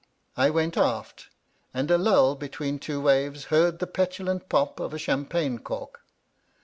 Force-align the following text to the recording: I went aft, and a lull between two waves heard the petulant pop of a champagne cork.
I 0.35 0.49
went 0.49 0.77
aft, 0.77 1.27
and 1.75 1.91
a 1.91 1.97
lull 1.99 2.33
between 2.33 2.79
two 2.79 2.99
waves 2.99 3.43
heard 3.53 3.77
the 3.77 3.85
petulant 3.85 4.49
pop 4.49 4.79
of 4.79 4.95
a 4.95 4.97
champagne 4.97 5.59
cork. 5.59 6.01